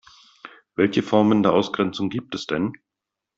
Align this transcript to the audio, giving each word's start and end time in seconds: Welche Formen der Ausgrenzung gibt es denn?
Welche 0.73 1.03
Formen 1.03 1.43
der 1.43 1.53
Ausgrenzung 1.53 2.09
gibt 2.09 2.33
es 2.33 2.47
denn? 2.47 2.73